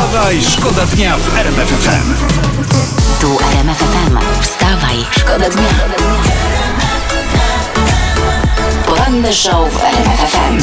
[0.00, 2.14] Wstawaj, szkoda dnia w RMF FM.
[3.20, 4.16] Tu RMF FM.
[4.42, 5.68] Wstawaj, szkoda dnia.
[8.86, 10.58] Poranny show w RMF FM.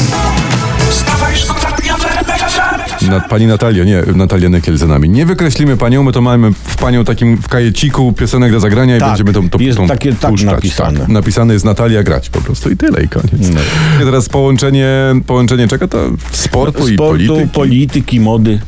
[0.90, 3.10] Wstawaj, szkoda dnia w RMF FM.
[3.10, 5.08] Na, pani Natalia, nie, Natalia Nykiel za nami.
[5.08, 9.00] Nie wykreślimy panią, my to mamy w panią takim w kajeciku piosenek do zagrania i
[9.00, 10.50] Tak, będziemy tą, tą, jest tą takie tak puszczać.
[10.52, 11.00] napisane.
[11.00, 13.32] Tak, napisane jest Natalia grać po prostu i tyle i koniec.
[13.54, 13.60] No.
[14.02, 14.88] I teraz połączenie,
[15.26, 15.98] połączenie czego to?
[16.32, 17.48] Sportu, i Sportu, polityki.
[17.54, 18.60] polityki, mody.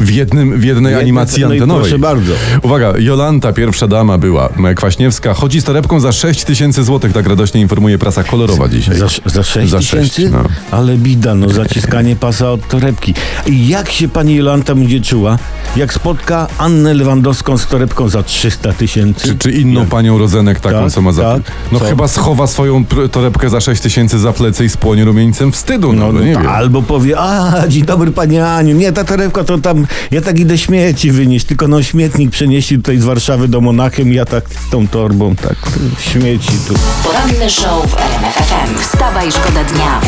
[0.00, 1.82] W, jednym, w jednej animacji no antenowej.
[1.82, 2.32] proszę bardzo.
[2.62, 7.60] Uwaga, Jolanta, pierwsza dama była, Kwaśniewska, chodzi z torebką za 6 tysięcy złotych, tak radośnie
[7.60, 8.98] informuje prasa kolorowa dzisiaj.
[8.98, 10.30] Za, za 6 Za sześć, tysięcy?
[10.36, 10.44] no.
[10.70, 13.14] Ale bida, no zaciskanie pasa od torebki.
[13.46, 15.38] I jak się pani Jolanta będzie czuła,
[15.76, 19.28] jak spotka Annę Lewandowską z torebką za 300 tysięcy?
[19.28, 21.22] Czy, czy inną panią Rozenek taką, Tak, co ma za...
[21.22, 21.42] tak.
[21.72, 21.84] No Co?
[21.84, 26.12] chyba schowa swoją torebkę za 6 tysięcy za plecy i spłonie rumieńcem wstydu, no, No,
[26.12, 26.48] no, no nie to wiem.
[26.50, 30.58] albo powie, a dzień dobry panie Aniu, nie ta torebka to tam, ja tak idę
[30.58, 35.36] śmieci wynieść, tylko no śmietnik przenieśli tutaj z Warszawy do Monachium, ja tak tą torbą,
[35.36, 35.56] tak
[35.98, 36.74] śmieci tu.
[37.04, 38.78] Poranny show w RMF FM.
[38.78, 40.00] Wstawaj, szkoda dnia.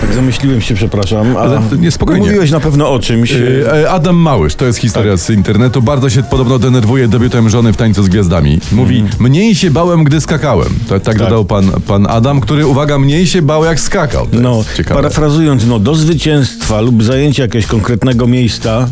[0.00, 1.36] Tak zamyśliłem się, przepraszam.
[1.36, 2.26] Ale nie, spokojnie.
[2.26, 3.30] Mówiłeś na pewno o czymś.
[3.30, 5.20] Yy, e, Adam Małysz, to jest historia Tak.
[5.20, 5.82] z internetu.
[5.82, 8.60] Bardzo się podobno denerwuje debiutem żony w tańcu z gwiazdami.
[8.72, 10.68] Mówi, mniej się bałem, gdy skakałem.
[10.88, 14.26] To, tak, dodał pan, pan Adam, który, uwaga, mniej się bał, jak skakał.
[14.32, 15.02] No, ciekawe.
[15.02, 18.88] parafrazując, no, do zwycięstwa lub zajęcia jakiegoś konkretnego miejsca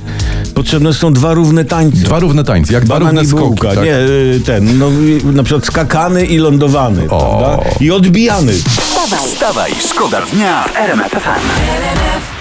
[0.57, 1.97] potrzebne są dwa równe tańce.
[2.05, 3.61] Dwa równe tańce, jak dwa Banan równe skoki.
[3.77, 3.85] tak?
[3.85, 7.19] Nie, y, ten, no, y, na przykład skakany i lądowany, O.
[7.19, 7.71] prawda?
[7.81, 8.53] I odbijany.
[8.53, 12.36] Wstawaj, Wstawaj, szkoda dnia w RMF FM.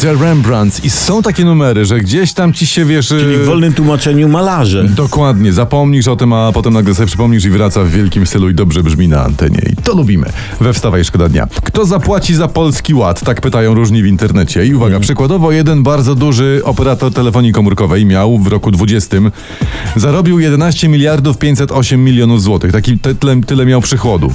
[0.00, 0.84] The Rembrandts.
[0.84, 3.08] I są takie numery, że gdzieś tam ci się, wiesz...
[3.08, 4.84] Czyli w wolnym tłumaczeniu malarze.
[4.84, 8.54] Dokładnie, zapomnisz o tym, a potem nagle sobie przypomnisz i wraca w wielkim stylu i
[8.54, 9.60] dobrze brzmi na antenie.
[9.72, 10.26] I to lubimy.
[10.60, 11.46] We Wstawaj Szkoda Dnia.
[11.64, 13.20] Kto zapłaci za Polski Ład?
[13.20, 14.66] Tak pytają różni w internecie.
[14.66, 19.16] I uwaga, przykładowo jeden bardzo duży operator telefonii komórkowej miał w roku 20
[19.96, 22.72] zarobił 11 miliardów 508 milionów złotych.
[22.72, 24.32] Taki tyle, tyle miał przychodu.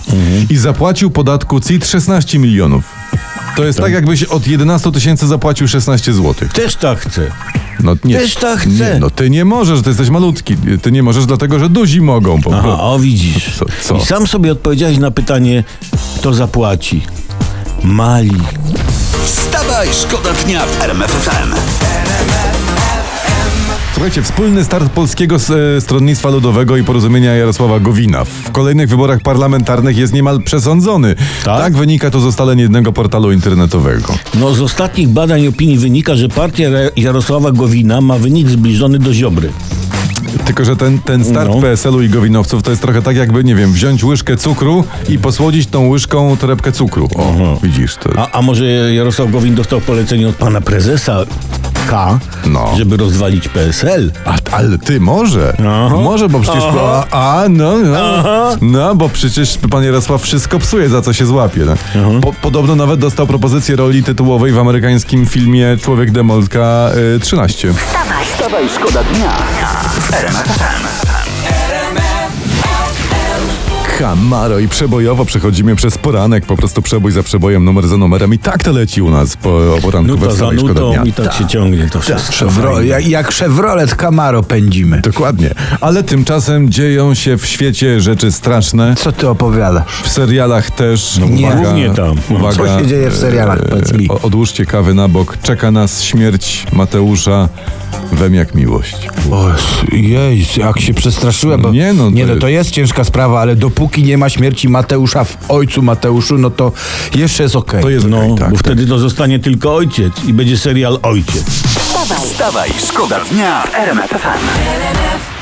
[0.49, 2.83] I zapłacił podatku CIT 16 milionów.
[3.55, 6.53] To jest tak, jakbyś od 11 tysięcy zapłacił 16 złotych.
[6.53, 7.31] Też tak chcę.
[7.83, 8.69] No, nie, Też tak chcę.
[8.69, 10.55] Nie, no ty nie możesz, ty jesteś malutki.
[10.81, 12.83] Ty nie możesz dlatego, że duzi mogą po Aha, prostu.
[12.85, 13.55] o widzisz.
[13.57, 13.97] Co- co?
[13.97, 15.63] I sam sobie odpowiedziałeś na pytanie,
[16.19, 17.01] kto zapłaci.
[17.83, 18.37] Mali.
[19.25, 21.53] Wstawaj, szkoda dnia w RMF FM.
[23.93, 25.35] Słuchajcie, wspólny start Polskiego
[25.77, 31.15] e, Stronnictwa Ludowego i Porozumienia Jarosława Gowina w kolejnych wyborach parlamentarnych jest niemal przesądzony.
[31.43, 31.61] Tak?
[31.61, 34.13] tak wynika to z ustaleń jednego portalu internetowego.
[34.39, 36.63] No z ostatnich badań opinii wynika, że partia
[36.95, 39.49] Jarosława Gowina ma wynik zbliżony do Ziobry.
[40.45, 41.61] Tylko, że ten, ten start No.
[41.61, 45.67] PSL-u i Gowinowców to jest trochę tak jakby, nie wiem, wziąć łyżkę cukru i posłodzić
[45.67, 47.09] tą łyżką torebkę cukru.
[47.15, 48.09] O, widzisz, to...
[48.19, 51.25] A, a może Jarosław Gowin dostał polecenie od pana prezesa
[51.89, 52.19] K,
[52.53, 52.71] No.
[52.77, 54.11] żeby rozwalić PSL?
[54.25, 55.53] A, ale ty może.
[55.59, 55.95] Aha.
[55.95, 56.63] Może, bo przecież.
[56.69, 57.05] Aha.
[57.11, 57.97] A, a, no, no.
[57.97, 58.57] Aha.
[58.61, 61.61] No, bo przecież pan Jarosław wszystko psuje, za co się złapie.
[61.65, 61.75] No.
[62.21, 67.73] Po, podobno nawet dostał propozycję roli tytułowej w amerykańskim filmie Człowiek Demolka y, 13.
[67.73, 69.31] wstawaj, Wstawaj, szkoda dnia
[69.99, 71.02] w
[73.99, 78.39] Camaro i przebojowo przechodzimy przez poranek, po prostu przebój za przebojem, numer za numerem i
[78.39, 81.03] tak to leci u nas po o poranku we Nuta za Wstawaj, szkoda nutą dnia.
[81.03, 82.33] i tak się ciągnie to wszystko.
[82.33, 85.01] Chevrolet, jak, jak Chevrolet Camaro pędzimy.
[85.01, 85.49] Dokładnie.
[85.81, 88.95] Ale tymczasem dzieją się w świecie rzeczy straszne.
[88.97, 90.01] Co ty opowiadasz?
[90.03, 91.17] W serialach też.
[91.29, 91.51] Nie.
[91.51, 92.15] Głównie tam.
[92.29, 94.09] Uwaga, Co się dzieje w serialach, e, powiedz mi?
[94.09, 95.37] o- Odłóżcie kawy na bok.
[95.43, 97.49] Czeka nas śmierć Mateusza
[98.11, 98.95] wem jak miłość.
[99.31, 99.45] O,
[99.91, 103.03] jej, jak się przestraszyłem, bo Nie, no, no, to nie, no jest- to jest ciężka
[103.03, 106.71] sprawa, ale dopóki nie ma śmierci Mateusza w ojcu Mateuszu, no to
[107.15, 107.81] jeszcze jest okej.
[107.81, 108.65] To jest No, okej, tak, bo tak.
[108.65, 111.43] wtedy to zostanie tylko ojciec i będzie serial Ojciec.
[111.49, 115.32] wstawaj, Wstawaj, szkoda dnia w RMF FM.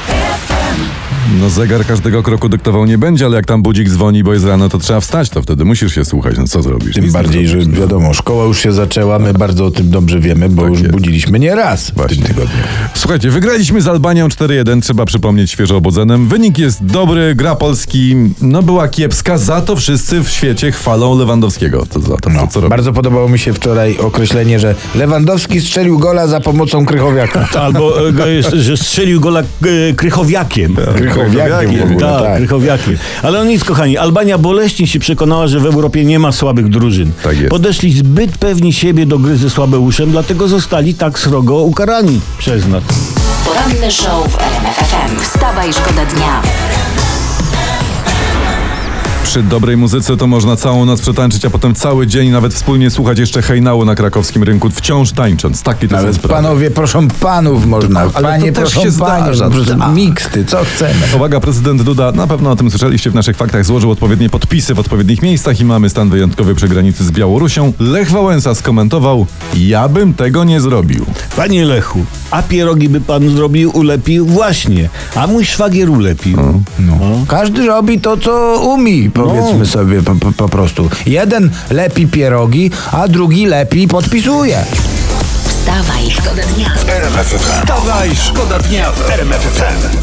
[1.39, 4.69] No zegar każdego kroku dyktował nie będzie, ale jak tam budzik dzwoni, bo jest rano,
[4.69, 6.35] to trzeba wstać, to wtedy musisz się słuchać.
[6.37, 6.93] No co zrobisz?
[6.95, 10.49] Tym Nic bardziej, że wiadomo, szkoła już się zaczęła, my bardzo o tym dobrze wiemy,
[10.49, 10.91] bo Tak już jest.
[10.91, 12.17] budziliśmy nie raz w Właśnie.
[12.17, 12.57] tym tygodniu.
[12.93, 16.27] Słuchajcie, wygraliśmy z Albanią 4-1, trzeba przypomnieć świeżo obodzenem.
[16.27, 21.85] Wynik jest dobry, gra Polski no była kiepska, za to wszyscy w świecie chwalą Lewandowskiego.
[21.89, 22.69] To za to, No, co robi?
[22.69, 27.47] bardzo podobało mi się wczoraj określenie, że Lewandowski strzelił gola za pomocą Krychowiaka.
[27.61, 30.75] Albo, e, jest, że strzelił gola e, krychowiakiem.
[30.75, 32.37] Krychowiakiem w ogóle, Tak, tak.
[32.37, 32.97] krychowiakiem.
[33.23, 37.11] Ale no nic, kochani, Albania boleśnie się przekonała, że w Europie nie ma słabych drużyn.
[37.23, 37.49] Tak jest.
[37.49, 42.83] Podeszli zbyt pewni siebie do gry ze Słabeuszem, dlatego zostali tak srogo ukarani przez nas.
[43.45, 45.19] poranny show w RMF FM.
[45.19, 46.41] Wstawaj, szkoda dnia.
[49.23, 53.19] Przy dobrej muzyce to można całą noc przetańczyć, a potem cały dzień nawet wspólnie słuchać
[53.19, 55.61] jeszcze hejnału na krakowskim rynku, wciąż tańcząc.
[55.63, 56.27] Takie to sprawy.
[56.27, 59.49] panowie proszą panów można, ale to panie też proszą się panie, zdarza.
[59.79, 59.95] Tak.
[59.95, 60.99] miksty, co chcemy.
[61.15, 64.79] Uwaga, prezydent Duda, na pewno o tym słyszeliście w naszych faktach, złożył odpowiednie podpisy w
[64.79, 67.73] odpowiednich miejscach i mamy stan wyjątkowy przy granicy z Białorusią.
[67.79, 69.25] Lech Wałęsa skomentował,
[69.57, 71.05] ja bym tego nie zrobił.
[71.35, 74.25] Panie Lechu, a pierogi by pan zrobił, ulepił?
[74.25, 74.89] Właśnie.
[75.15, 76.37] A mój szwagier ulepił.
[76.79, 76.99] No.
[77.27, 79.65] Każdy robi to, co umi, powiedzmy No.
[79.65, 80.89] sobie po, po, po prostu.
[81.05, 84.65] Jeden lepi pierogi, a drugi lepi podpisuje.
[85.47, 86.69] Wstawaj, szkoda dnia.
[87.39, 89.97] Wstawaj, szkoda dnia w RMF FM.